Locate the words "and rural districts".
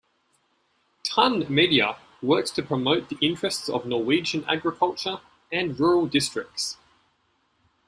5.51-6.77